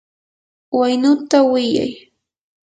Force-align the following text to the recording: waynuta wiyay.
waynuta 0.77 1.39
wiyay. 1.51 1.91